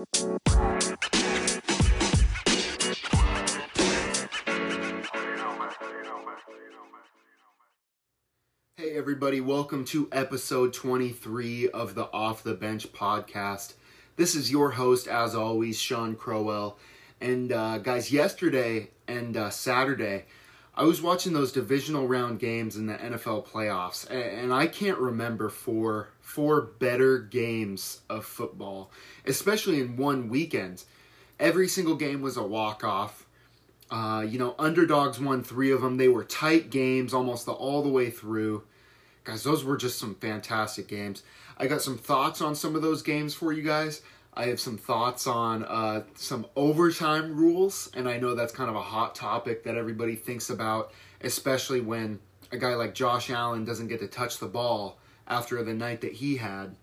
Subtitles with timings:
[0.00, 0.06] Hey,
[8.96, 13.74] everybody, welcome to episode 23 of the Off the Bench podcast.
[14.16, 16.78] This is your host, as always, Sean Crowell.
[17.20, 20.24] And, uh, guys, yesterday and uh, Saturday,
[20.80, 25.50] I was watching those divisional round games in the NFL playoffs, and I can't remember
[25.50, 28.90] four four better games of football,
[29.26, 30.84] especially in one weekend.
[31.38, 33.26] Every single game was a walk off.
[33.90, 35.98] Uh, you know, underdogs won three of them.
[35.98, 38.62] They were tight games almost the, all the way through.
[39.24, 41.22] Guys, those were just some fantastic games.
[41.58, 44.00] I got some thoughts on some of those games for you guys.
[44.34, 48.76] I have some thoughts on uh, some overtime rules, and I know that's kind of
[48.76, 52.20] a hot topic that everybody thinks about, especially when
[52.52, 56.12] a guy like Josh Allen doesn't get to touch the ball after the night that
[56.12, 56.76] he had.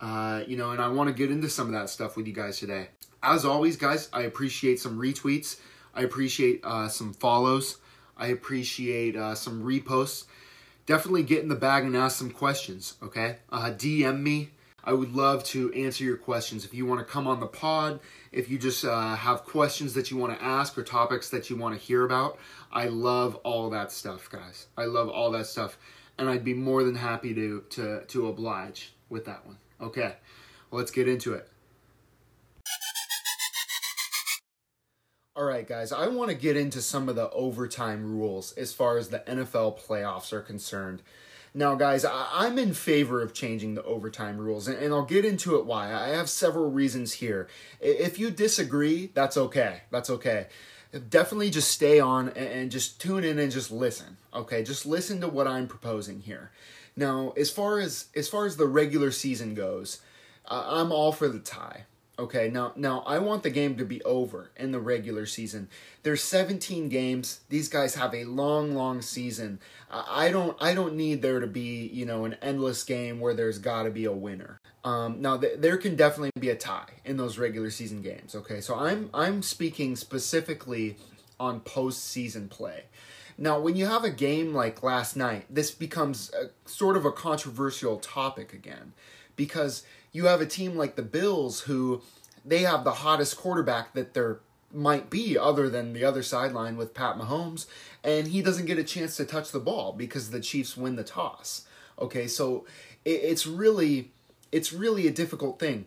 [0.00, 2.32] Uh, you know, and I want to get into some of that stuff with you
[2.32, 2.88] guys today.
[3.22, 5.60] As always, guys, I appreciate some retweets.
[5.94, 7.78] I appreciate uh, some follows.
[8.16, 10.24] I appreciate uh, some reposts.
[10.86, 13.36] Definitely get in the bag and ask some questions, okay?
[13.50, 14.50] Uh, DM me
[14.84, 16.64] I would love to answer your questions.
[16.64, 18.00] If you want to come on the pod,
[18.32, 21.56] if you just uh, have questions that you want to ask or topics that you
[21.56, 22.38] want to hear about,
[22.72, 24.66] I love all that stuff, guys.
[24.76, 25.78] I love all that stuff,
[26.18, 29.58] and I'd be more than happy to to to oblige with that one.
[29.80, 30.16] Okay,
[30.70, 31.48] well, let's get into it.
[35.34, 38.98] All right, guys, I want to get into some of the overtime rules as far
[38.98, 41.02] as the NFL playoffs are concerned.
[41.54, 45.24] Now, guys, I- am in favor of changing the overtime rules, and, and I'll get
[45.24, 45.92] into it why.
[45.92, 47.46] I have several reasons here.
[47.80, 49.82] If you disagree, that's okay.
[49.90, 50.46] That's okay.
[51.10, 54.16] Definitely just stay on and just tune in and just listen.
[54.32, 56.50] Okay, just listen to what I'm proposing here.
[56.96, 60.00] Now, as far as as far as the regular season goes,
[60.46, 61.84] I'm all for the tie.
[62.22, 65.68] Okay, now now I want the game to be over in the regular season.
[66.04, 67.40] There's 17 games.
[67.48, 69.58] These guys have a long, long season.
[69.90, 73.58] I don't I don't need there to be you know an endless game where there's
[73.58, 74.60] got to be a winner.
[74.84, 78.36] Um, now th- there can definitely be a tie in those regular season games.
[78.36, 80.98] Okay, so I'm I'm speaking specifically
[81.40, 82.84] on postseason play.
[83.36, 87.10] Now, when you have a game like last night, this becomes a, sort of a
[87.10, 88.92] controversial topic again
[89.34, 92.02] because you have a team like the Bills who
[92.44, 94.40] they have the hottest quarterback that there
[94.72, 97.66] might be other than the other sideline with Pat Mahomes
[98.02, 101.04] and he doesn't get a chance to touch the ball because the Chiefs win the
[101.04, 101.66] toss.
[101.98, 102.66] Okay, so
[103.04, 104.12] it, it's really
[104.50, 105.86] it's really a difficult thing.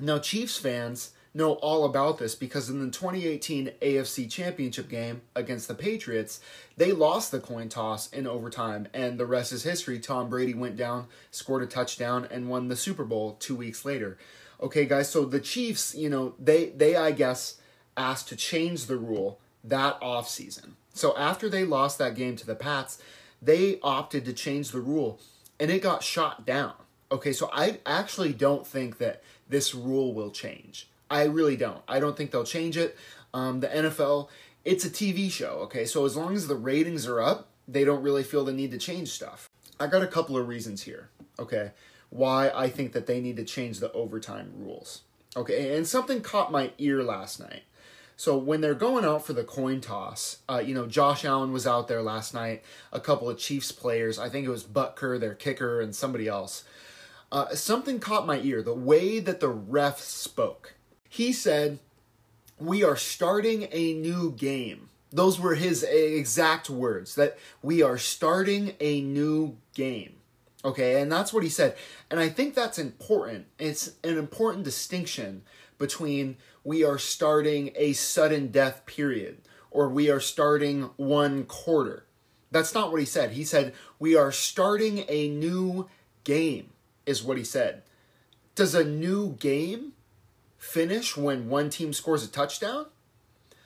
[0.00, 5.68] Now Chiefs fans know all about this because in the 2018 AFC Championship game against
[5.68, 6.40] the Patriots,
[6.76, 9.98] they lost the coin toss in overtime, and the rest is history.
[9.98, 14.18] Tom Brady went down, scored a touchdown, and won the Super Bowl two weeks later.
[14.60, 17.60] Okay, guys, so the Chiefs, you know, they they I guess
[17.96, 20.72] asked to change the rule that offseason.
[20.94, 23.00] So after they lost that game to the Pats,
[23.40, 25.20] they opted to change the rule
[25.60, 26.72] and it got shot down.
[27.10, 30.87] Okay, so I actually don't think that this rule will change.
[31.10, 31.82] I really don't.
[31.88, 32.96] I don't think they'll change it.
[33.34, 34.28] Um, the NFL,
[34.64, 35.84] it's a TV show, okay?
[35.84, 38.78] So as long as the ratings are up, they don't really feel the need to
[38.78, 39.48] change stuff.
[39.80, 41.72] I got a couple of reasons here, okay,
[42.10, 45.02] why I think that they need to change the overtime rules.
[45.36, 47.62] Okay, and something caught my ear last night.
[48.16, 51.68] So when they're going out for the coin toss, uh, you know, Josh Allen was
[51.68, 55.34] out there last night, a couple of Chiefs players, I think it was Butker, their
[55.34, 56.64] kicker, and somebody else.
[57.30, 60.74] Uh, something caught my ear, the way that the ref spoke.
[61.08, 61.78] He said,
[62.58, 64.88] We are starting a new game.
[65.10, 70.16] Those were his exact words that we are starting a new game.
[70.64, 71.76] Okay, and that's what he said.
[72.10, 73.46] And I think that's important.
[73.58, 75.42] It's an important distinction
[75.78, 79.38] between we are starting a sudden death period
[79.70, 82.04] or we are starting one quarter.
[82.50, 83.32] That's not what he said.
[83.32, 85.88] He said we are starting a new
[86.24, 86.70] game,
[87.06, 87.82] is what he said.
[88.54, 89.92] Does a new game
[90.58, 92.86] finish when one team scores a touchdown?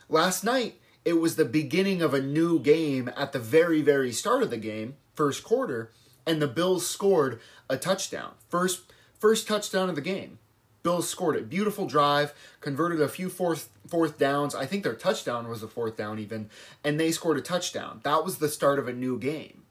[0.08, 4.42] Last night, it was the beginning of a new game at the very, very start
[4.42, 5.90] of the game, first quarter,
[6.26, 8.34] and the Bills scored a touchdown.
[8.48, 10.38] First first touchdown of the game.
[10.82, 11.48] Bills scored it.
[11.48, 14.54] Beautiful drive, converted a few fourth fourth downs.
[14.54, 16.50] I think their touchdown was a fourth down even,
[16.84, 18.00] and they scored a touchdown.
[18.04, 19.62] That was the start of a new game.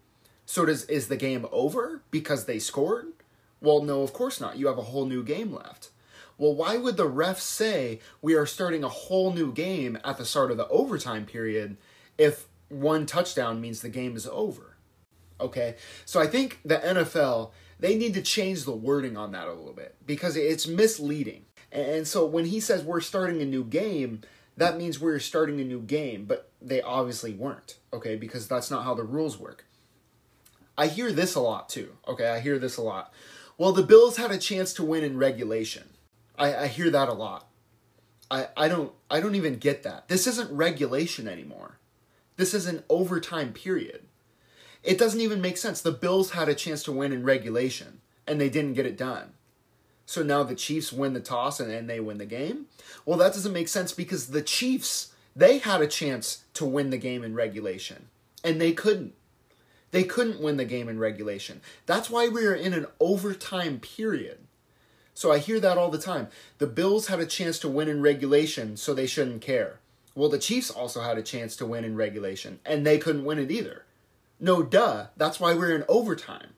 [0.46, 3.08] So does is the game over because they scored?
[3.62, 4.58] Well, no, of course not.
[4.58, 5.90] You have a whole new game left.
[6.42, 10.26] Well, why would the ref say we are starting a whole new game at the
[10.26, 11.78] start of the overtime period
[12.18, 14.76] if one touchdown means the game is over?
[15.40, 19.54] Okay, so I think the NFL they need to change the wording on that a
[19.54, 21.46] little bit because it's misleading.
[21.72, 24.22] And so when he says we're starting a new game,
[24.58, 28.84] that means we're starting a new game, but they obviously weren't, okay, because that's not
[28.84, 29.66] how the rules work.
[30.76, 33.14] I hear this a lot too, okay, I hear this a lot.
[33.60, 35.91] Well, the Bills had a chance to win in regulation.
[36.42, 37.48] I, I hear that a lot.
[38.32, 40.08] I, I don't I don't even get that.
[40.08, 41.78] This isn't regulation anymore.
[42.36, 44.02] This is an overtime period.
[44.84, 45.82] It doesn't even make sense.
[45.82, 49.34] The Bills had a chance to win in regulation and they didn't get it done.
[50.08, 52.66] So now the Chiefs win the toss and, and they win the game.
[53.06, 56.98] Well, that doesn't make sense because the Chiefs, they had a chance to win the
[56.98, 58.08] game in regulation
[58.44, 59.14] and they couldn't.
[59.92, 61.62] They couldn't win the game in regulation.
[61.86, 64.40] That's why we are in an overtime period.
[65.14, 66.30] So I hear that all the time.
[66.58, 69.80] The Bills had a chance to win in regulation, so they shouldn't care.
[70.16, 73.40] Well, the Chiefs also had a chance to win in regulation, and they couldn't win
[73.40, 73.86] it either.
[74.40, 75.08] No, duh.
[75.18, 76.56] That's why we're in overtime.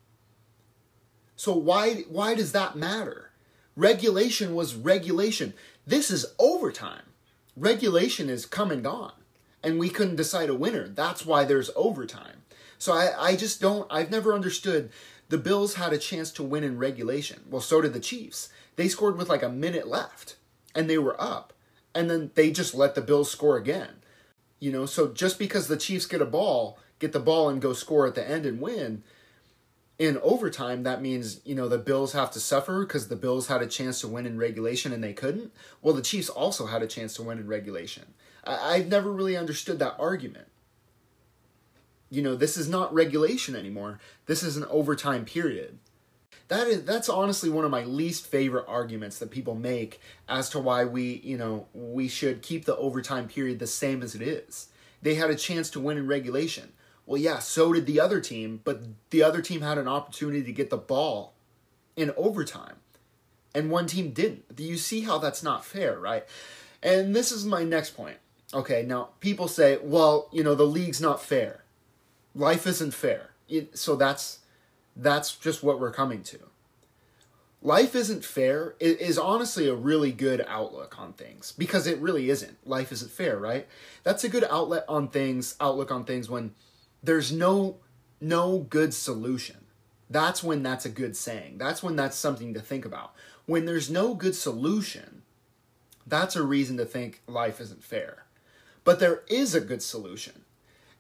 [1.35, 3.31] So why why does that matter?
[3.75, 5.53] Regulation was regulation.
[5.85, 7.03] This is overtime.
[7.57, 9.13] Regulation is come and gone.
[9.61, 10.87] And we couldn't decide a winner.
[10.87, 12.43] That's why there's overtime.
[12.77, 14.91] So I, I just don't I've never understood
[15.33, 17.41] the Bills had a chance to win in regulation.
[17.49, 18.49] Well, so did the Chiefs.
[18.75, 20.35] They scored with like a minute left
[20.75, 21.53] and they were up.
[21.95, 23.95] And then they just let the Bills score again.
[24.59, 27.73] You know, so just because the Chiefs get a ball, get the ball and go
[27.73, 29.01] score at the end and win,
[29.97, 33.63] in overtime, that means, you know, the Bills have to suffer because the Bills had
[33.63, 35.51] a chance to win in regulation and they couldn't.
[35.81, 38.13] Well, the Chiefs also had a chance to win in regulation.
[38.43, 40.49] I- I've never really understood that argument.
[42.13, 43.99] You know, this is not regulation anymore.
[44.27, 45.79] This is an overtime period.
[46.47, 49.99] That is that's honestly one of my least favorite arguments that people make
[50.29, 54.13] as to why we, you know, we should keep the overtime period the same as
[54.13, 54.67] it is.
[55.01, 56.73] They had a chance to win in regulation.
[57.07, 60.53] Well, yeah, so did the other team, but the other team had an opportunity to
[60.53, 61.33] get the ball
[61.95, 62.75] in overtime,
[63.55, 64.55] and one team didn't.
[64.55, 66.25] Do you see how that's not fair, right?
[66.83, 68.17] And this is my next point.
[68.53, 71.62] Okay, now people say, well, you know, the league's not fair.
[72.35, 73.31] Life isn't fair.
[73.47, 74.39] It, so that's
[74.95, 76.39] that's just what we're coming to.
[77.61, 82.57] Life isn't fair is honestly a really good outlook on things because it really isn't.
[82.67, 83.67] Life isn't fair, right?
[84.03, 86.53] That's a good outlet on things, outlook on things when
[87.01, 87.77] there's no
[88.19, 89.57] no good solution.
[90.09, 91.57] That's when that's a good saying.
[91.57, 93.13] That's when that's something to think about.
[93.45, 95.23] When there's no good solution,
[96.05, 98.25] that's a reason to think life isn't fair.
[98.83, 100.42] But there is a good solution.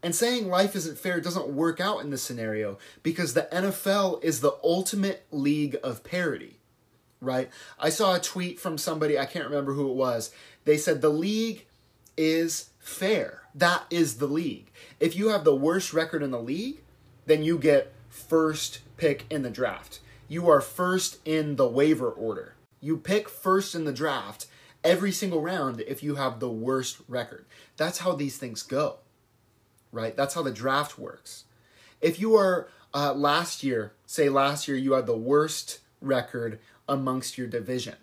[0.03, 4.41] And saying life isn't fair doesn't work out in this scenario because the NFL is
[4.41, 6.59] the ultimate league of parity,
[7.21, 7.49] right?
[7.79, 10.31] I saw a tweet from somebody, I can't remember who it was.
[10.65, 11.65] They said the league
[12.17, 13.43] is fair.
[13.55, 14.71] That is the league.
[14.99, 16.81] If you have the worst record in the league,
[17.25, 19.99] then you get first pick in the draft.
[20.27, 22.55] You are first in the waiver order.
[22.81, 24.47] You pick first in the draft
[24.83, 27.45] every single round if you have the worst record.
[27.77, 28.97] That's how these things go,
[29.93, 30.17] right?
[30.17, 31.45] That's how the draft works.
[32.01, 36.59] If you are uh, last year, say last year you had the worst record
[36.89, 37.95] amongst your division.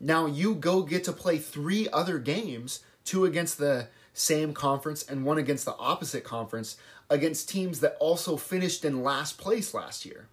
[0.00, 5.24] Now you go get to play three other games, two against the same conference and
[5.24, 6.76] one against the opposite conference
[7.08, 10.28] against teams that also finished in last place last year.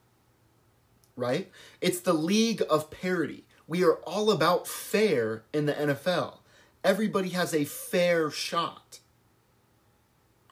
[1.16, 1.52] Right?
[1.82, 3.46] It's the league of parity.
[3.68, 6.40] We are all about fair in the NFL.
[6.84, 9.00] Everybody has a fair shot.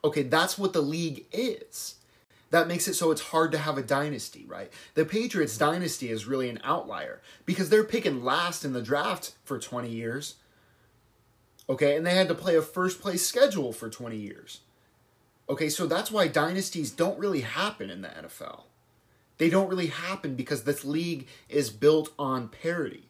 [0.03, 1.95] Okay, that's what the league is.
[2.49, 4.71] That makes it so it's hard to have a dynasty, right?
[4.95, 9.57] The Patriots dynasty is really an outlier because they're picking last in the draft for
[9.57, 10.35] 20 years
[11.71, 14.59] Okay, and they had to play a first place schedule for 20 years.
[15.49, 18.63] Okay, so that's why dynasties don't really happen in the NFL.
[19.37, 23.09] They don't really happen because this league is built on parity.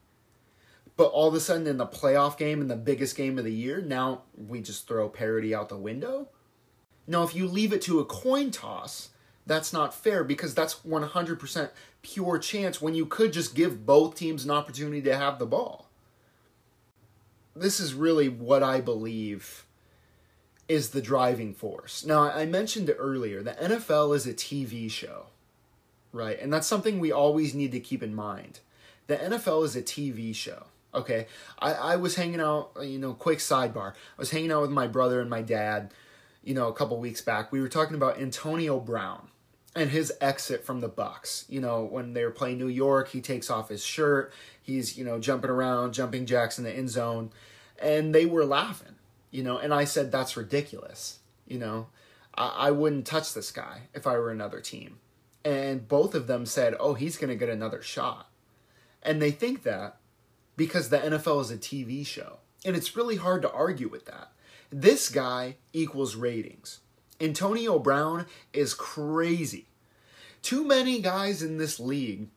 [0.95, 3.51] But all of a sudden, in the playoff game, in the biggest game of the
[3.51, 6.27] year, now we just throw parity out the window?
[7.07, 9.09] Now, if you leave it to a coin toss,
[9.45, 11.69] that's not fair because that's 100%
[12.01, 15.87] pure chance when you could just give both teams an opportunity to have the ball
[17.55, 19.65] this is really what I believe
[20.67, 22.05] is the driving force.
[22.05, 23.43] Now, I mentioned it earlier.
[23.43, 25.27] The NFL is a TV show,
[26.13, 26.39] right?
[26.39, 28.59] And that's something we always need to keep in mind.
[29.07, 30.65] The NFL is a TV show.
[30.93, 31.27] Okay,
[31.59, 33.91] I, I was hanging out, you know, quick sidebar.
[33.91, 35.93] I was hanging out with my brother and my dad,
[36.43, 37.51] you know, a couple weeks back.
[37.51, 39.27] We were talking about Antonio Brown
[39.75, 41.49] and his exit from the Bucs.
[41.49, 44.33] You know, when they were playing New York, he takes off his shirt.
[44.61, 47.31] He's you know jumping around, jumping jacks in the end zone,
[47.81, 48.95] and they were laughing.
[49.29, 51.19] You know, and I said that's ridiculous.
[51.47, 51.87] You know,
[52.35, 54.99] I, I wouldn't touch this guy if I were another team.
[55.43, 58.29] And both of them said, "Oh, he's going to get another shot,"
[59.01, 59.97] and they think that
[60.55, 62.37] because the NFL is a TV show.
[62.63, 64.31] And it's really hard to argue with that.
[64.71, 66.79] This guy equals ratings.
[67.19, 69.67] Antonio Brown is crazy.
[70.41, 72.29] Too many guys in this league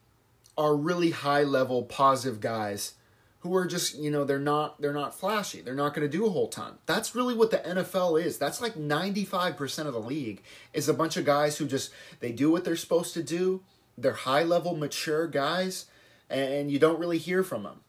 [0.59, 2.95] are really high level positive guys
[3.41, 5.61] who are just, you know, they're not they're not flashy.
[5.61, 6.79] They're not going to do a whole ton.
[6.87, 8.37] That's really what the NFL is.
[8.39, 12.51] That's like 95% of the league is a bunch of guys who just they do
[12.51, 13.63] what they're supposed to do.
[13.97, 15.87] They're high level mature guys
[16.29, 17.81] and you don't really hear from them.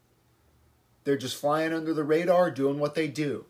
[1.03, 3.45] They're just flying under the radar doing what they do.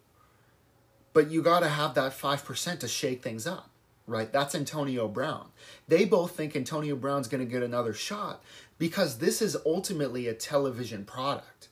[1.15, 3.69] But you got to have that 5% to shake things up,
[4.05, 4.29] right?
[4.29, 5.47] That's Antonio Brown.
[5.87, 8.43] They both think Antonio Brown's going to get another shot
[8.77, 11.69] because this is ultimately a television product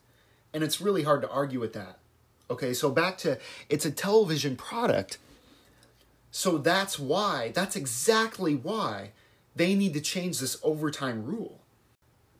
[0.54, 2.00] and it's really hard to argue with that.
[2.50, 5.18] Okay, so back to it's a television product.
[6.32, 9.12] So that's why, that's exactly why
[9.58, 11.60] they need to change this overtime rule.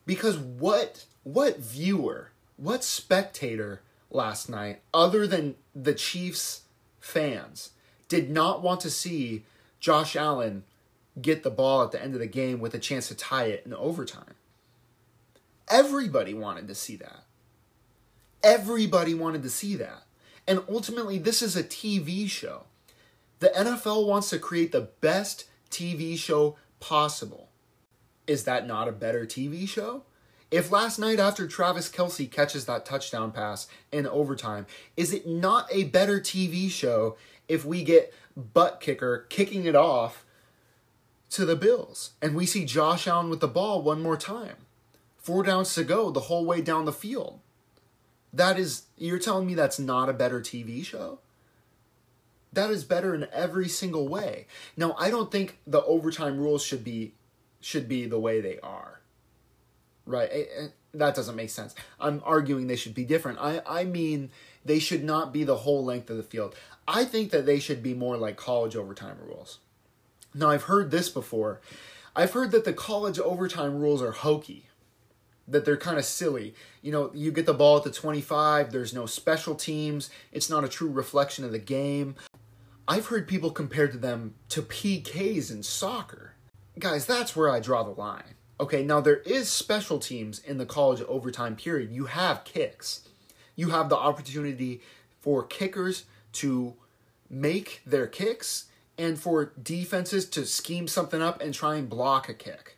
[0.06, 6.62] Because what what viewer, what spectator last night other than the Chiefs
[7.04, 7.70] fans
[8.08, 9.44] did not want to see
[9.78, 10.64] Josh Allen
[11.20, 13.62] get the ball at the end of the game with a chance to tie it
[13.64, 14.34] in overtime?
[15.68, 17.24] Everybody wanted to see that.
[18.42, 20.04] Everybody wanted to see that.
[20.46, 22.64] And ultimately, this is a TV show.
[23.40, 27.48] The NFL wants to create the best TV show possible.
[28.26, 30.04] Is that not a better TV show?
[30.54, 35.66] If last night after Travis Kelce catches that touchdown pass in overtime, is it not
[35.72, 37.16] a better TV show
[37.48, 40.24] if we get butt kicker kicking it off
[41.30, 44.54] to the Bills and we see Josh Allen with the ball one more time?
[45.18, 47.40] Four downs to go the whole way down the field.
[48.32, 51.18] That is, you're telling me that's not a better TV show?
[52.52, 54.46] That is better in every single way.
[54.76, 57.14] Now, I don't think the overtime rules should be
[57.60, 59.00] should be the way they are.
[60.06, 60.28] Right?
[60.30, 61.74] Eh, eh, that doesn't make sense.
[61.98, 63.38] I'm arguing they should be different.
[63.40, 64.30] I I mean
[64.64, 66.54] they should not be the whole length of the field.
[66.86, 69.58] I think that they should be more like college overtime rules.
[70.34, 71.60] Now, I've heard this before.
[72.16, 74.68] I've heard that the college overtime rules are hokey
[75.46, 76.54] that they're kind of silly.
[76.82, 80.64] You know, you get the ball at the 25, there's no special teams, it's not
[80.64, 82.16] a true reflection of the game.
[82.86, 86.34] I've heard people compare to them to PKs in soccer.
[86.78, 88.33] Guys, that's where I draw the line.
[88.60, 91.90] Okay, now there is special teams in the college overtime period.
[91.90, 93.08] You have kicks.
[93.56, 94.80] You have the opportunity
[95.20, 96.74] for kickers to
[97.28, 102.34] make their kicks and for defenses to scheme something up and try and block a
[102.34, 102.76] kick.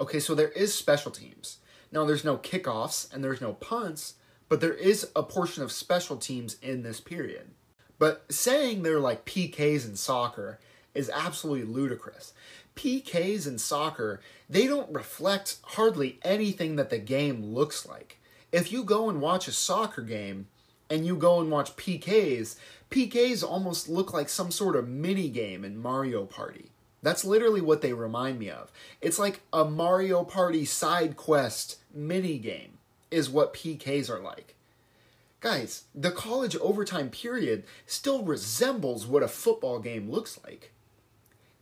[0.00, 1.58] Okay, so there is special teams.
[1.90, 4.14] Now, there's no kickoffs and there's no punts,
[4.48, 7.48] but there is a portion of special teams in this period.
[7.98, 10.58] But saying they're like PKs in soccer
[10.94, 12.32] is absolutely ludicrous.
[12.78, 18.20] PKs in soccer, they don't reflect hardly anything that the game looks like.
[18.52, 20.46] If you go and watch a soccer game
[20.88, 22.54] and you go and watch PKs,
[22.88, 26.70] PKs almost look like some sort of mini game in Mario Party.
[27.02, 28.70] That's literally what they remind me of.
[29.00, 32.78] It's like a Mario Party side quest mini game
[33.10, 34.54] is what PKs are like.
[35.40, 40.70] Guys, the college overtime period still resembles what a football game looks like.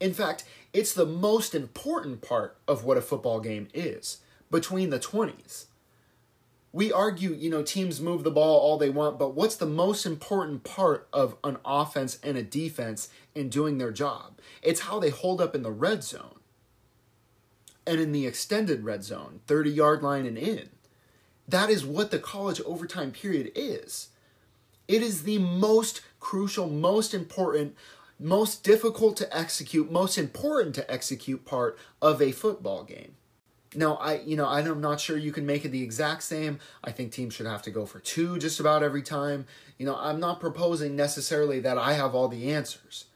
[0.01, 4.19] In fact, it's the most important part of what a football game is
[4.51, 5.67] between the 20s
[6.77, 10.05] we argue, you know, teams move the ball all they want, but what's the most
[10.05, 14.39] important part of an offense and a defense in doing their job?
[14.63, 16.41] It's how they hold up in the red zone
[17.87, 20.69] and in the extended red zone, 30 yard line and in.
[21.49, 24.11] That is what the college overtime period is.
[24.87, 27.75] It is the most crucial, most important,
[28.19, 33.17] most difficult to execute, most important to execute part of a football game.
[33.75, 36.59] Now, I you know I'm not sure you can make it the exact same.
[36.83, 39.47] I think teams should have to go for two just about every time.
[39.77, 43.07] You know, I'm not proposing necessarily that I have all the answers,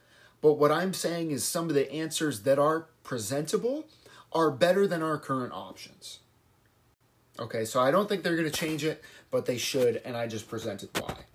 [0.41, 3.85] but what I'm saying is some of the answers that are presentable
[4.31, 6.19] are better than our current options.
[7.39, 10.27] Okay, so I don't think they're going to change it, but they should, and I
[10.27, 11.25] just presented why.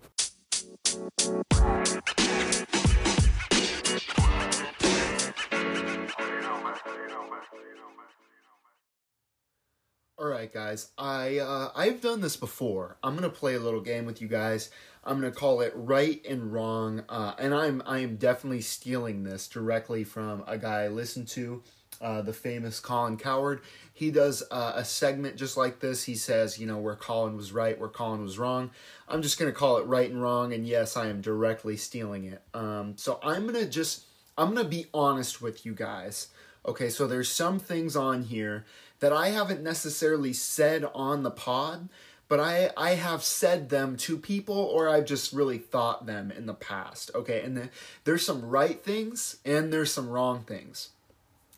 [10.18, 10.88] All right, guys.
[10.96, 12.96] I uh, I've done this before.
[13.02, 14.70] I'm gonna play a little game with you guys.
[15.04, 19.46] I'm gonna call it right and wrong, uh, and I'm I am definitely stealing this
[19.46, 21.62] directly from a guy I listen to,
[22.00, 23.61] uh, the famous Colin Cowherd.
[23.92, 26.04] He does uh, a segment just like this.
[26.04, 28.70] He says, you know, where Colin was right, where Colin was wrong.
[29.11, 32.40] I'm just gonna call it right and wrong, and yes, I am directly stealing it.
[32.54, 34.04] Um, so I'm gonna just
[34.38, 36.28] I'm gonna be honest with you guys.
[36.66, 38.64] Okay, so there's some things on here
[39.00, 41.88] that I haven't necessarily said on the pod,
[42.29, 46.47] but I I have said them to people or I've just really thought them in
[46.47, 47.11] the past.
[47.15, 47.69] Okay, and the,
[48.05, 50.91] there's some right things and there's some wrong things.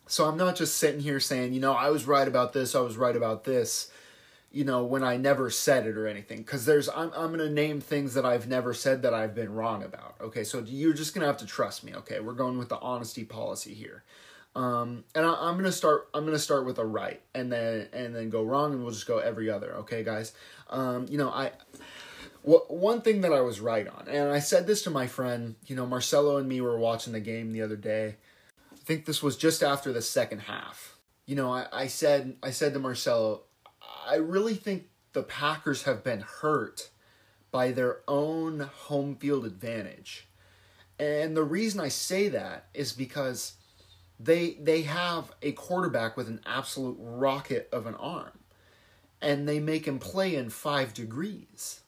[0.08, 2.80] So I'm not just sitting here saying, you know, I was right about this, I
[2.80, 3.90] was right about this,
[4.50, 6.38] you know, when I never said it or anything.
[6.38, 9.52] Because there's, I'm, I'm going to name things that I've never said that I've been
[9.52, 10.14] wrong about.
[10.18, 11.94] Okay, so you're just going to have to trust me.
[11.94, 14.02] Okay, we're going with the honesty policy here.
[14.58, 16.08] Um, and I, am gonna start.
[16.12, 19.06] I'm gonna start with a right, and then and then go wrong, and we'll just
[19.06, 19.72] go every other.
[19.76, 20.32] Okay, guys.
[20.68, 21.52] Um, you know, I
[22.42, 25.54] one thing that I was right on, and I said this to my friend.
[25.68, 28.16] You know, Marcelo and me were watching the game the other day.
[28.72, 30.96] I think this was just after the second half.
[31.24, 33.42] You know, I, I said I said to Marcelo,
[34.08, 36.90] I really think the Packers have been hurt
[37.52, 40.26] by their own home field advantage.
[40.98, 43.52] And the reason I say that is because
[44.18, 48.32] they they have a quarterback with an absolute rocket of an arm
[49.20, 51.80] and they make him play in five degrees.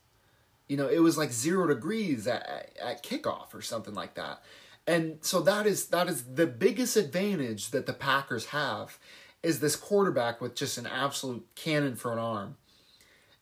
[0.68, 4.42] You know it was like zero degrees at, at kickoff or something like that.
[4.86, 8.98] And so that is that is the biggest advantage that the packers have
[9.42, 12.56] is this quarterback with just an absolute cannon for an arm.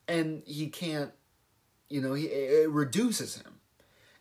[0.06, 1.12] And he can't
[1.90, 3.54] you know he, it reduces him.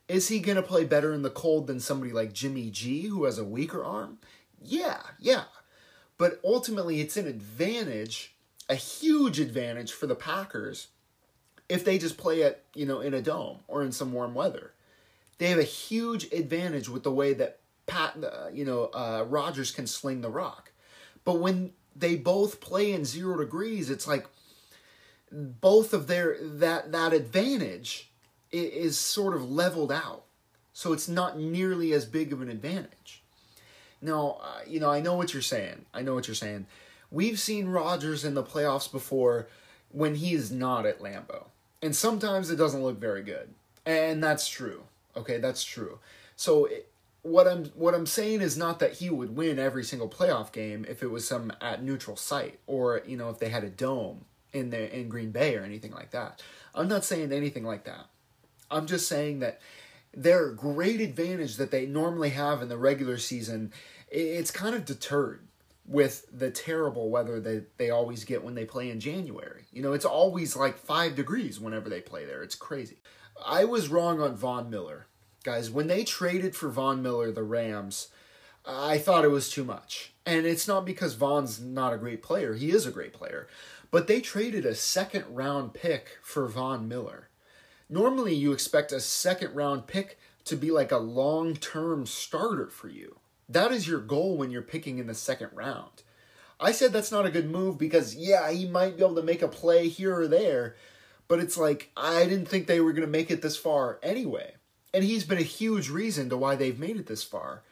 [0.09, 3.23] Is he going to play better in the cold than somebody like jimmy g who
[3.23, 4.17] has a weaker arm
[4.63, 5.43] yeah, yeah.
[6.17, 8.35] But ultimately, it's an advantage,
[8.69, 10.87] a huge advantage for the Packers
[11.69, 14.71] if they just play it, you know, in a dome or in some warm weather.
[15.37, 19.71] They have a huge advantage with the way that Pat, uh, you know, uh, Rodgers
[19.71, 20.71] can sling the rock.
[21.23, 24.25] But when they both play in zero degrees, it's like
[25.31, 28.11] both of their that that advantage
[28.51, 30.23] is sort of leveled out.
[30.73, 33.16] So it's not nearly as big of an advantage.
[34.07, 35.85] Now, uh, you know, I know what you're saying.
[35.93, 36.65] I know what you're saying.
[37.11, 39.47] We've seen Rodgers in the playoffs before
[39.91, 41.45] when he is not at Lambeau.
[41.81, 43.49] And sometimes it doesn't look very good.
[43.85, 44.83] And that's true.
[45.15, 45.99] Okay, that's true.
[46.35, 46.89] So it,
[47.21, 50.85] what I'm what I'm saying is not that he would win every single playoff game
[50.87, 54.25] if it was some at neutral site or you know if they had a dome
[54.53, 56.41] in the in Green Bay or anything like that.
[56.73, 58.05] I'm not saying anything like that.
[58.69, 59.59] I'm just saying that
[60.13, 63.71] their great advantage that they normally have in the regular season,
[64.09, 65.47] it's kind of deterred
[65.85, 69.63] with the terrible weather that they always get when they play in January.
[69.71, 72.43] You know, it's always like five degrees whenever they play there.
[72.43, 72.97] It's crazy.
[73.45, 75.07] I was wrong on Von Miller.
[75.43, 78.09] Guys, when they traded for Von Miller, the Rams,
[78.65, 80.13] I thought it was too much.
[80.25, 83.47] And it's not because Von's not a great player, he is a great player.
[83.89, 87.29] But they traded a second round pick for Von Miller.
[87.89, 92.89] Normally, you expect a second round pick to be like a long term starter for
[92.89, 93.19] you.
[93.49, 96.03] That is your goal when you're picking in the second round.
[96.59, 99.41] I said that's not a good move because, yeah, he might be able to make
[99.41, 100.75] a play here or there,
[101.27, 104.55] but it's like, I didn't think they were going to make it this far anyway.
[104.93, 107.63] And he's been a huge reason to why they've made it this far.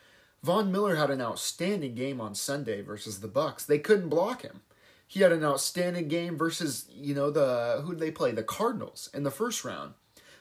[0.43, 3.65] Von Miller had an outstanding game on Sunday versus the Bucs.
[3.65, 4.61] They couldn't block him.
[5.07, 8.31] He had an outstanding game versus, you know, the who did they play?
[8.31, 9.93] The Cardinals in the first round.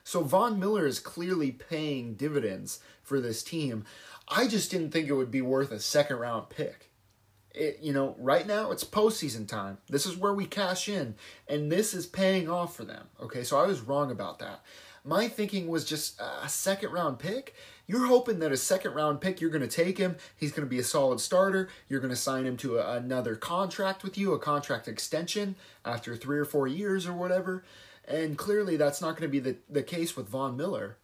[0.05, 3.85] So Von Miller is clearly paying dividends for this team.
[4.29, 6.91] I just didn't think it would be worth a second round pick.
[7.55, 9.79] It, you know, right now it's postseason time.
[9.89, 11.15] This is where we cash in,
[11.47, 13.07] and this is paying off for them.
[13.23, 14.63] Okay, so I was wrong about that.
[15.05, 17.55] My thinking was just a second round pick.
[17.87, 20.17] You're hoping that a second round pick, you're going to take him.
[20.35, 21.69] He's going to be a solid starter.
[21.89, 26.17] You're going to sign him to a, another contract with you, a contract extension after
[26.17, 27.65] three or four years or whatever.
[28.09, 30.97] And clearly that's not going to be the, the case with Von Miller.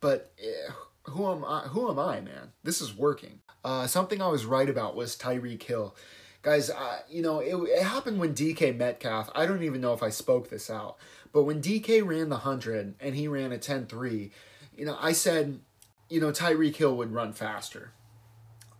[0.00, 0.72] But eh,
[1.04, 1.60] who am I?
[1.68, 2.52] Who am I, man?
[2.62, 3.40] This is working.
[3.64, 5.94] Uh, something I was right about was Tyreek Hill.
[6.42, 9.30] Guys, uh, you know, it, it happened when DK Metcalf.
[9.34, 10.96] I don't even know if I spoke this out.
[11.32, 14.30] But when DK ran the 100 and he ran a 10 3,
[14.76, 15.60] you know, I said,
[16.08, 17.92] you know, Tyreek Hill would run faster.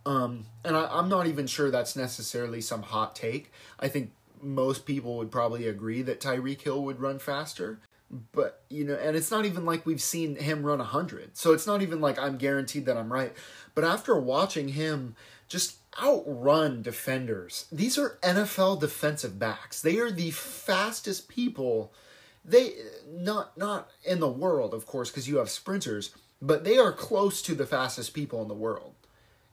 [0.05, 3.51] Um, and I, I'm not even sure that's necessarily some hot take.
[3.79, 7.79] I think most people would probably agree that Tyreek Hill would run faster.
[8.31, 11.37] But, you know, and it's not even like we've seen him run 100.
[11.37, 13.33] So it's not even like I'm guaranteed that I'm right.
[13.75, 15.15] But after watching him
[15.47, 19.81] just outrun defenders, these are NFL defensive backs.
[19.81, 21.91] They are the fastest people.
[22.45, 22.73] They
[23.09, 27.41] not not in the world, of course, because you have sprinters, but they are close
[27.43, 28.93] to the fastest people in the world.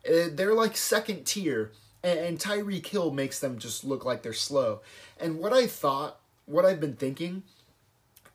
[0.05, 4.33] Eh, they're like second tier and, and Tyreek Hill makes them just look like they're
[4.33, 4.81] slow.
[5.19, 7.43] And what I thought, what I've been thinking,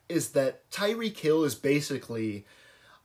[0.08, 2.44] is that Tyreek Hill is basically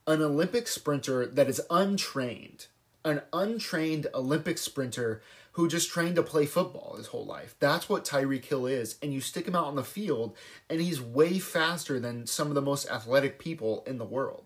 [0.06, 2.66] an Olympic sprinter that is untrained.
[3.04, 7.54] an untrained Olympic sprinter who just trained to play football his whole life.
[7.58, 8.96] That's what Tyreek Hill is.
[9.02, 10.34] And you stick him out on the field,
[10.70, 14.44] and he's way faster than some of the most athletic people in the world.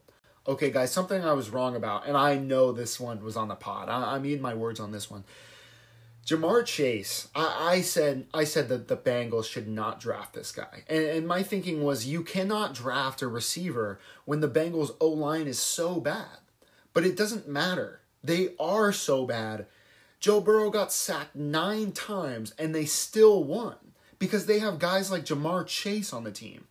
[0.49, 3.55] Okay, guys, something I was wrong about, and I know this one was on the
[3.55, 3.88] pod.
[3.88, 5.25] I, I'm eating my words on this one.
[6.27, 10.83] Ja'Marr Chase, I, I, said I said that the Bengals should not draft this guy.
[10.89, 15.47] And, and my thinking was you cannot draft a receiver when the Bengals O line
[15.47, 16.39] is so bad.
[16.93, 18.01] But it doesn't matter.
[18.25, 19.67] They are so bad.
[20.19, 23.77] Joe Burrow got sacked nine times and they still won
[24.19, 26.67] because they have guys like Ja'Marr Chase on the team.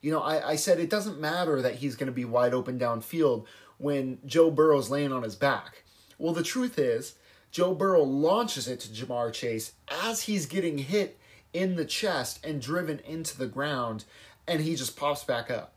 [0.00, 2.80] You know, I, I said it doesn't matter that he's going to be wide open
[2.80, 5.84] downfield when Joe Burrow's laying on his back.
[6.18, 7.14] Well, the truth is,
[7.50, 11.18] Joe Burrow launches it to Ja'Marr Chase as he's getting hit
[11.52, 14.04] in the chest and driven into the ground,
[14.46, 15.74] and he just pops back up.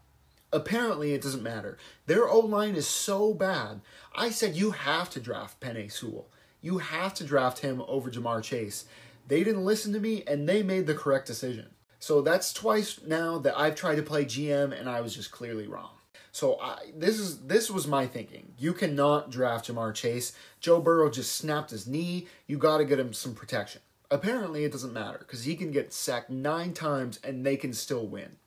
[0.53, 1.77] Apparently, it doesn't matter.
[2.07, 3.79] Their O line is so bad.
[4.13, 6.27] I said you have to draft Penei Sewell.
[6.61, 8.85] You have to draft him over Ja'Marr Chase.
[9.27, 11.67] They didn't listen to me, and they made the correct decision.
[11.99, 15.67] So that's twice now that I've tried to play GM, and I was just clearly
[15.67, 15.91] wrong.
[16.31, 18.53] So I, this is this was my thinking.
[18.57, 20.33] You cannot draft Ja'Marr Chase.
[20.59, 22.27] Joe Burrow just snapped his knee.
[22.47, 23.81] You got to get him some protection.
[24.09, 28.05] Apparently, it doesn't matter because he can get sacked nine times and they can still
[28.05, 28.37] win.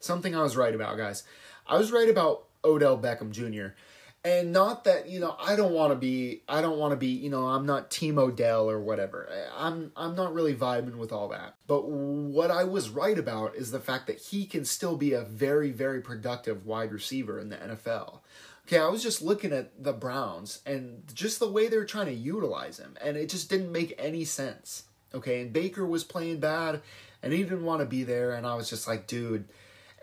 [0.00, 1.24] Something I was right about, guys.
[1.66, 3.74] I was right about Odell Beckham Jr
[4.24, 7.08] and not that you know i don't want to be i don't want to be
[7.08, 9.28] you know i'm not team odell or whatever.
[9.56, 11.54] I'm i'm not really vibing with all that.
[11.66, 15.22] But what i was right about is the fact that he can still be a
[15.22, 18.20] very very productive wide receiver in the nfl
[18.66, 22.12] okay i was just looking at the browns and just the way they're trying to
[22.12, 24.84] utilize him and it just didn't make any sense.
[25.14, 26.82] Okay and baker was playing bad
[27.22, 29.48] and he didn't want to be there and i was just like dude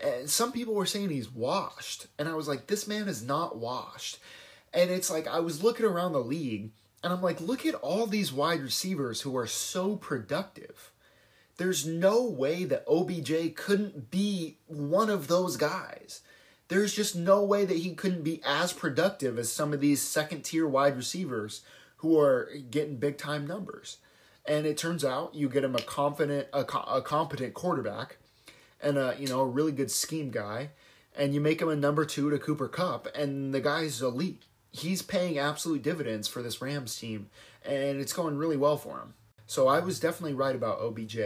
[0.00, 2.06] and some people were saying he's washed.
[2.18, 4.18] And I was like, this man is not washed.
[4.74, 6.70] And it's like, I was looking around the league
[7.02, 10.90] and I'm like, look at all these wide receivers who are so productive.
[11.56, 16.20] There's no way that OBJ couldn't be one of those guys.
[16.68, 20.42] There's just no way that he couldn't be as productive as some of these second
[20.42, 21.62] tier wide receivers
[21.98, 23.98] who are getting big time numbers.
[24.44, 28.18] And it turns out you get him a confident, a, a competent quarterback
[28.86, 30.70] and a you know a really good scheme guy,
[31.16, 34.44] and you make him a number two to Cooper Kupp, and the guy's elite.
[34.70, 37.28] He's paying absolute dividends for this Rams team,
[37.64, 39.14] and it's going really well for him.
[39.46, 41.18] So I was definitely right about OBJ.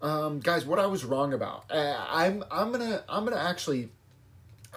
[0.00, 3.88] Um, guys, what I was wrong about, uh, I'm I'm gonna I'm gonna actually,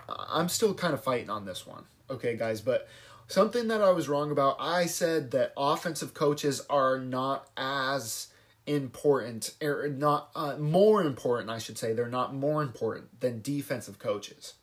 [0.10, 1.84] I'm still kind of fighting on this one.
[2.10, 2.88] Okay, guys, but
[3.28, 8.28] something that I was wrong about, I said that offensive coaches are not as
[8.68, 11.94] important or not uh, more important i should say.
[11.94, 14.54] They're not more important than defensive coaches.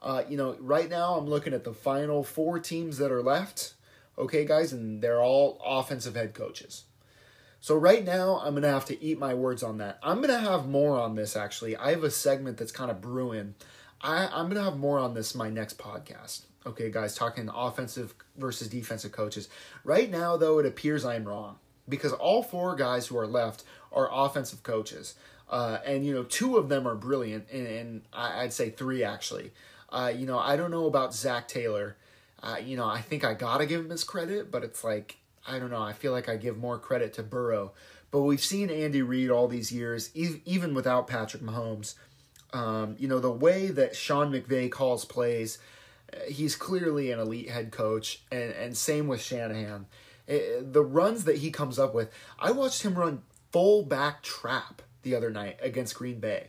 [0.00, 3.74] Uh, you know right now i'm looking at the final four teams that are left.
[4.18, 6.84] Okay guys and they're all offensive head coaches.
[7.60, 9.98] So right now i'm gonna have to eat my words on that.
[10.02, 11.76] I'm gonna have more on this actually.
[11.76, 13.54] I have a segment that's kind of brewing.
[14.00, 16.46] I, i'm gonna have more on this my next podcast.
[16.64, 19.50] Okay guys talking offensive versus defensive coaches.
[19.84, 21.58] Right now though it appears i'm wrong
[21.92, 25.14] because all four guys who are left are offensive coaches.
[25.48, 29.52] Uh, and you know, two of them are brilliant, and, and I'd say three actually.
[29.90, 31.96] Uh, you know, I don't know about Zac Taylor.
[32.42, 35.58] Uh, you know, I think I gotta give him his credit, but it's like I
[35.58, 35.82] don't know.
[35.82, 37.72] I feel like I give more credit to Burrow.
[38.10, 41.94] But we've seen Andy Reid all these years, e- even without Patrick Mahomes.
[42.52, 45.58] Um, you know, the way that Sean McVay calls plays,
[46.12, 49.86] uh, he's clearly an elite head coach, and and same with Shanahan.
[50.28, 52.10] Eh, the runs that he comes up with.
[52.38, 56.48] I watched him run full back trap the other night against Green Bay.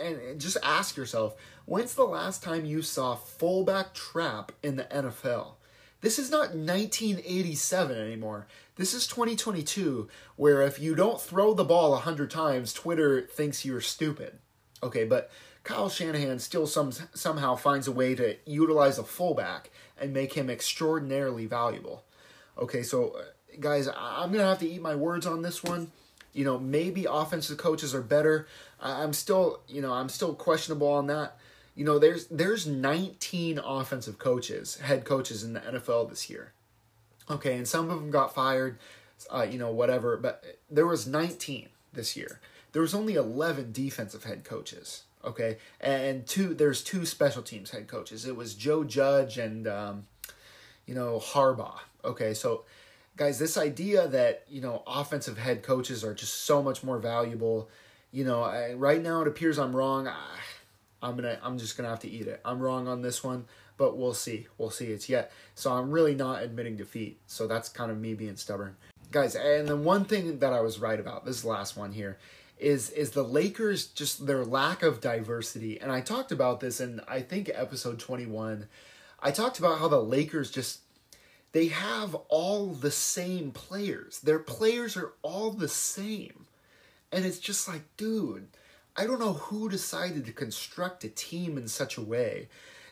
[0.00, 5.54] And just ask yourself, when's the last time you saw fullback trap in the NFL?
[6.00, 8.46] This is not 1987 anymore.
[8.76, 13.80] This is 2022, where if you don't throw the ball 100 times, Twitter thinks you're
[13.80, 14.38] stupid.
[14.82, 15.30] Okay, but
[15.62, 20.50] Kyle Shanahan still some, somehow finds a way to utilize a fullback and make him
[20.50, 22.04] extraordinarily valuable.
[22.56, 23.22] Okay, so uh,
[23.60, 25.90] guys, I'm gonna have to eat my words on this one.
[26.32, 28.46] You know, maybe offensive coaches are better.
[28.80, 31.36] I'm still, you know, I'm still questionable on that.
[31.74, 36.52] You know, there's there's 19 offensive coaches, head coaches in the NFL this year.
[37.30, 38.78] Okay, and some of them got fired,
[39.32, 40.16] uh, you know, whatever.
[40.16, 42.40] But there was 19 this year.
[42.72, 45.04] There was only 11 defensive head coaches.
[45.24, 48.26] Okay, and two there's two special teams head coaches.
[48.26, 50.06] It was Joe Judge and um,
[50.86, 51.78] you know Harbaugh.
[52.04, 52.64] Okay, so
[53.16, 57.68] guys, this idea that you know offensive head coaches are just so much more valuable.
[58.10, 60.06] You know, I, right now it appears I'm wrong.
[60.06, 60.14] I,
[61.02, 62.40] I'm gonna I'm just gonna have to eat it.
[62.44, 64.46] I'm wrong on this one, but we'll see.
[64.58, 64.86] We'll see.
[64.86, 65.32] It's yet.
[65.54, 67.20] So I'm really not admitting defeat.
[67.26, 68.76] So that's kind of me being stubborn.
[69.10, 72.18] Guys, and the one thing that I was right about, this last one here,
[72.58, 75.80] is is the Lakers just their lack of diversity.
[75.80, 78.66] And I talked about this in I think episode 21.
[79.20, 80.80] I talked about how the Lakers just
[81.54, 84.18] they have all the same players.
[84.18, 86.46] Their players are all the same.
[87.12, 88.48] And it's just like, dude,
[88.96, 92.48] I don't know who decided to construct a team in such a way.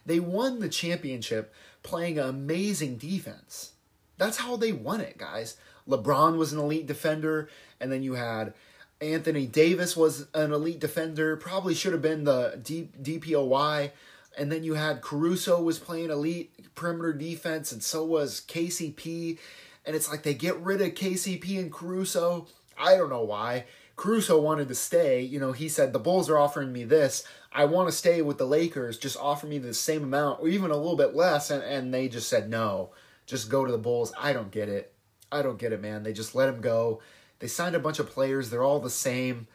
[0.07, 3.73] They won the championship playing amazing defense.
[4.17, 5.57] That's how they won it, guys.
[5.89, 7.49] LeBron was an elite defender,
[7.81, 8.55] and then you had
[9.01, 13.91] Anthony Davis was an elite defender, probably should have been the D- DPOY.
[14.39, 19.39] And then you had Caruso was playing elite perimeter defense, and so was KCP.
[19.85, 22.47] And it's like they get rid of KCP and Caruso.
[22.79, 23.65] I don't know why.
[23.97, 25.21] Caruso wanted to stay.
[25.21, 27.25] You know, he said, The Bulls are offering me this.
[27.53, 28.99] I want to stay with the Lakers.
[28.99, 31.51] Just offer me the same amount or even a little bit less.
[31.51, 32.91] And, and they just said, No,
[33.27, 34.13] just go to the Bulls.
[34.19, 34.93] I don't get it.
[35.31, 36.03] I don't get it, man.
[36.03, 37.01] They just let him go.
[37.39, 38.51] They signed a bunch of players.
[38.51, 39.47] They're all the same.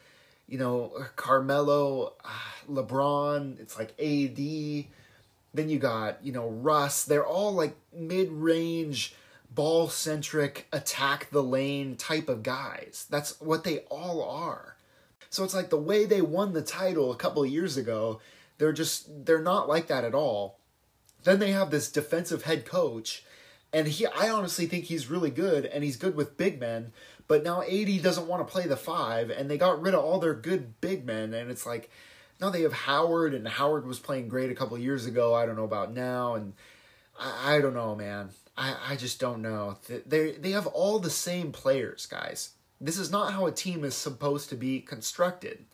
[0.48, 4.88] You know, Carmelo, ah, LeBron, it's like AD.
[5.54, 7.04] Then you got, you know, Russ.
[7.04, 9.16] They're all like mid range,
[9.50, 13.08] ball centric, attack the lane type of guys.
[13.10, 14.76] That's what they all are.
[15.30, 18.22] So it's like the way they won the title a couple of years ago,
[18.58, 20.58] they're just, they're not like that at all.
[21.24, 23.26] Then they have this defensive head coach
[23.74, 26.92] and he I honestly think he's really good and he's good with big men,
[27.28, 30.20] but now AD doesn't want to play the 5 and they got rid of all
[30.20, 31.90] their good big men and it's like
[32.40, 35.34] now they have Howard and Howard was playing great a couple years ago.
[35.34, 36.54] I don't know about now and
[37.20, 38.30] I, I don't know, man.
[38.58, 39.78] I, I just don't know.
[40.06, 42.52] They they have all the same players, guys.
[42.80, 45.66] This is not how a team is supposed to be constructed.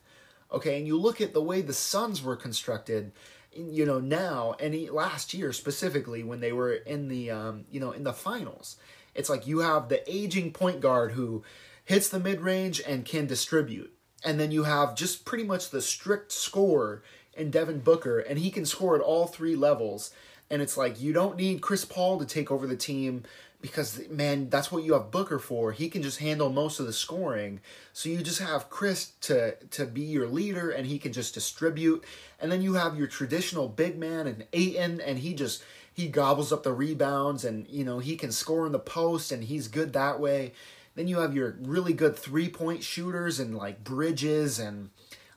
[0.51, 3.11] Okay, and you look at the way the Suns were constructed,
[3.55, 7.91] you know now and last year specifically when they were in the um, you know
[7.91, 8.77] in the finals
[9.15, 11.43] it's like you have the aging point guard who
[11.85, 13.93] hits the mid-range and can distribute.
[14.23, 18.51] And then you have just pretty much the strict scorer in Devin Booker and he
[18.51, 20.11] can score at all three levels.
[20.49, 23.23] And it's like you don't need Chris Paul to take over the team
[23.63, 25.71] because man, that's what you have Booker for.
[25.71, 27.61] He can just handle most of the scoring.
[27.93, 32.03] So you just have Chris to to be your leader and he can just distribute.
[32.41, 36.51] And then you have your traditional big man and Ayton and he just he gobbles
[36.51, 39.93] up the rebounds and you know, he can score in the post and he's good
[39.93, 40.51] that way.
[40.95, 44.89] Then you have your really good three-point shooters and like Bridges and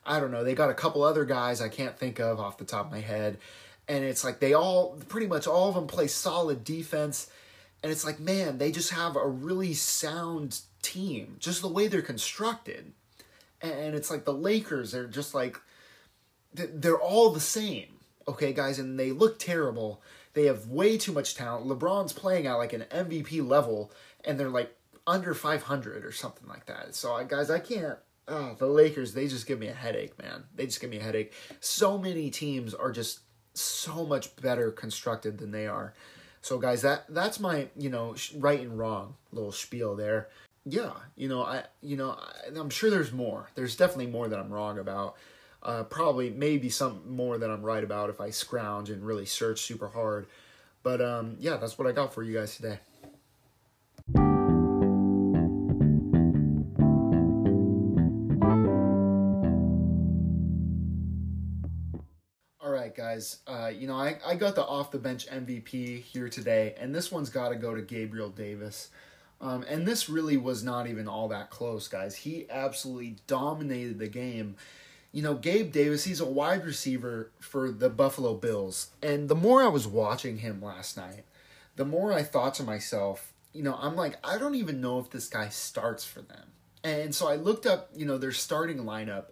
[0.05, 2.65] I don't know, they got a couple other guys I can't think of off the
[2.65, 3.37] top of my head.
[3.87, 7.29] And it's like they all pretty much all of them play solid defense
[7.83, 12.01] and it's like, man, they just have a really sound team, just the way they're
[12.01, 12.93] constructed.
[13.61, 15.59] And it's like the Lakers are just like,
[16.53, 20.01] they're all the same, okay, guys, and they look terrible.
[20.33, 21.67] They have way too much talent.
[21.67, 23.91] LeBron's playing at like an MVP level,
[24.25, 26.95] and they're like under 500 or something like that.
[26.95, 27.97] So, guys, I can't.
[28.27, 30.43] Oh, the Lakers, they just give me a headache, man.
[30.53, 31.33] They just give me a headache.
[31.61, 33.21] So many teams are just
[33.53, 35.93] so much better constructed than they are.
[36.41, 40.29] So guys, that that's my you know right and wrong little spiel there.
[40.65, 43.49] Yeah, you know I you know I, I'm sure there's more.
[43.55, 45.15] There's definitely more that I'm wrong about.
[45.63, 49.61] Uh, probably maybe some more that I'm right about if I scrounge and really search
[49.61, 50.27] super hard.
[50.83, 52.79] But um, yeah, that's what I got for you guys today.
[63.07, 63.39] Guys.
[63.47, 67.11] Uh, you know, I, I got the off the bench MVP here today, and this
[67.11, 68.89] one's got to go to Gabriel Davis.
[69.39, 72.15] Um, and this really was not even all that close, guys.
[72.15, 74.55] He absolutely dominated the game.
[75.13, 78.89] You know, Gabe Davis, he's a wide receiver for the Buffalo Bills.
[79.01, 81.23] And the more I was watching him last night,
[81.75, 85.11] the more I thought to myself, you know, I'm like, I don't even know if
[85.11, 86.47] this guy starts for them.
[86.83, 89.25] And so I looked up, you know, their starting lineup,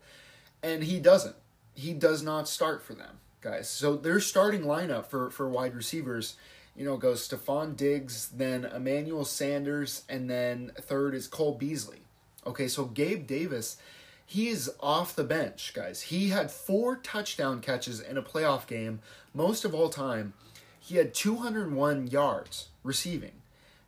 [0.63, 1.35] and he doesn't.
[1.73, 3.69] He does not start for them guys.
[3.69, 6.35] So their starting lineup for, for wide receivers,
[6.75, 11.99] you know, goes Stefon Diggs, then Emmanuel Sanders, and then third is Cole Beasley.
[12.47, 13.77] Okay, so Gabe Davis,
[14.25, 16.01] he is off the bench, guys.
[16.01, 18.99] He had four touchdown catches in a playoff game,
[19.31, 20.33] most of all time.
[20.79, 23.41] He had 201 yards receiving.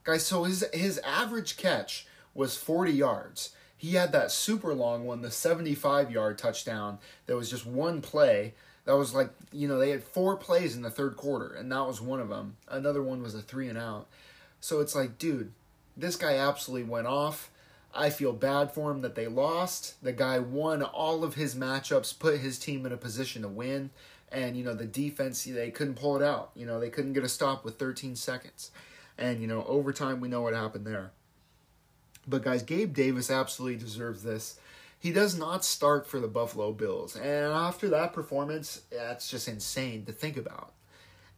[0.04, 3.56] Guys, so his his average catch was 40 yards.
[3.76, 8.54] He had that super long one, the 75 yard touchdown that was just one play
[8.88, 11.86] that was like you know they had four plays in the third quarter and that
[11.86, 14.08] was one of them another one was a three and out
[14.60, 15.52] so it's like dude
[15.96, 17.52] this guy absolutely went off
[17.94, 22.18] i feel bad for him that they lost the guy won all of his matchups
[22.18, 23.92] put his team in a position to win
[24.30, 26.52] And, you know, the defense, they couldn't pull it out.
[26.54, 28.72] You know, they couldn't get a stop with 13 seconds.
[29.18, 31.12] And, you know, overtime, we know what happened there.
[32.28, 34.60] But, guys, Gabe Davis absolutely deserves this.
[35.00, 37.16] He does not start for the Buffalo Bills.
[37.16, 40.74] And after that performance, that's just insane to think about.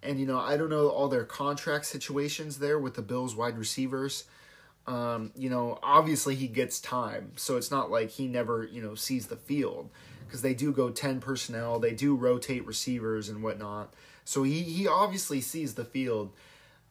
[0.01, 3.57] And, you know, I don't know all their contract situations there with the Bills wide
[3.57, 4.23] receivers.
[4.87, 8.95] Um, you know, obviously he gets time, so it's not like he never, you know,
[8.95, 9.89] sees the field
[10.25, 13.93] because they do go 10 personnel, they do rotate receivers and whatnot.
[14.25, 16.31] So he, he obviously sees the field,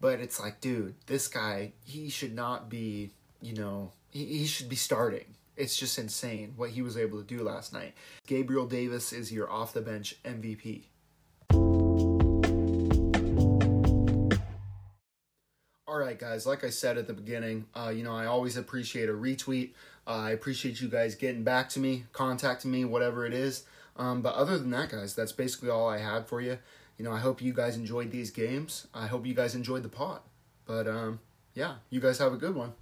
[0.01, 4.69] but it's like, dude, this guy, he should not be, you know, he, he should
[4.69, 5.35] be starting.
[5.59, 7.95] It's just insane what he was able to do last night.
[8.29, 10.85] Gabriel Davis is your off the bench MVP.
[15.89, 19.09] All right, guys, like I said at the beginning, uh, you know, I always appreciate
[19.09, 19.71] a retweet.
[20.07, 23.65] Uh, I appreciate you guys getting back to me, contacting me, whatever it is.
[23.97, 26.59] Um, but other than that, guys, that's basically all I had for you.
[26.99, 28.87] You know, I hope you guys enjoyed these games.
[28.95, 30.23] I hope you guys enjoyed the pot.
[30.67, 31.19] But um,
[31.53, 32.75] yeah, you guys have a good one.